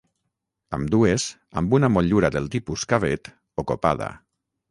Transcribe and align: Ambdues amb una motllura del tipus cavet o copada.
Ambdues 0.77 1.25
amb 1.61 1.75
una 1.79 1.91
motllura 1.97 2.33
del 2.37 2.49
tipus 2.57 2.87
cavet 2.95 3.31
o 3.65 3.69
copada. 3.73 4.09